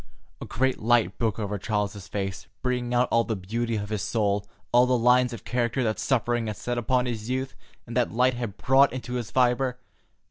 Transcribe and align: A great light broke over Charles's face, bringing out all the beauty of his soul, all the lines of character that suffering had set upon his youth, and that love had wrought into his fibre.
A 0.41 0.45
great 0.45 0.79
light 0.79 1.19
broke 1.19 1.37
over 1.37 1.59
Charles's 1.59 2.07
face, 2.07 2.47
bringing 2.63 2.91
out 2.91 3.07
all 3.11 3.23
the 3.23 3.35
beauty 3.35 3.75
of 3.75 3.89
his 3.89 4.01
soul, 4.01 4.47
all 4.71 4.87
the 4.87 4.97
lines 4.97 5.31
of 5.31 5.43
character 5.45 5.83
that 5.83 5.99
suffering 5.99 6.47
had 6.47 6.57
set 6.57 6.79
upon 6.79 7.05
his 7.05 7.29
youth, 7.29 7.53
and 7.85 7.95
that 7.95 8.11
love 8.11 8.33
had 8.33 8.55
wrought 8.67 8.91
into 8.93 9.13
his 9.13 9.29
fibre. 9.29 9.77